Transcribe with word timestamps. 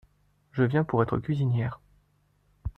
Je 0.51 0.63
viens 0.63 0.83
pour 0.83 1.03
être 1.03 1.19
cuisinière… 1.19 1.79